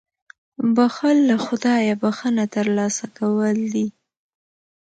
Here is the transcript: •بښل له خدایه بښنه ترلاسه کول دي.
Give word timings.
•بښل 0.75 1.17
له 1.29 1.37
خدایه 1.45 1.95
بښنه 2.01 2.45
ترلاسه 2.55 3.05
کول 3.17 3.57
دي. 3.73 3.87